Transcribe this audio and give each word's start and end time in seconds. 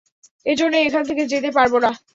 এজন্যই 0.45 0.85
এখান 0.85 1.03
থেকে 1.09 1.23
যেতে 1.31 1.49
পারব 1.57 1.73
না। 1.83 1.91